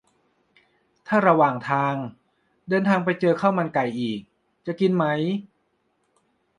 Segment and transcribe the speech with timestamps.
[1.07, 1.95] ถ้าระหว่างทาง
[2.67, 4.19] เดินไปเจอข้าวมันไก่อีก
[4.65, 5.05] จะกินไหม?